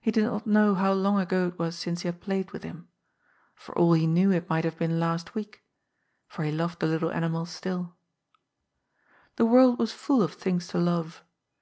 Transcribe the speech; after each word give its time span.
He 0.00 0.10
did 0.10 0.24
not 0.24 0.46
know 0.46 0.74
how 0.74 0.94
long 0.94 1.18
ago 1.20 1.48
it 1.48 1.58
was 1.58 1.76
since 1.76 2.00
he 2.00 2.08
had 2.08 2.22
played 2.22 2.52
with 2.52 2.62
him. 2.64 2.88
For 3.54 3.76
all 3.76 3.92
he 3.92 4.06
knew, 4.06 4.30
it 4.32 4.48
might 4.48 4.64
have 4.64 4.78
been 4.78 4.98
last 4.98 5.34
week. 5.34 5.60
For 6.26 6.42
he 6.42 6.50
loved 6.50 6.80
the 6.80 6.86
little 6.86 7.10
ani 7.12 7.28
mal 7.28 7.44
stilL 7.44 7.94
The 9.36 9.44
world 9.44 9.78
was 9.78 9.92
full 9.92 10.22
of 10.22 10.32
things 10.32 10.68
to 10.68 10.78
love. 10.78 11.22